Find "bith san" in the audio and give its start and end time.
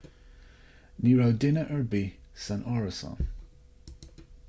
1.91-2.67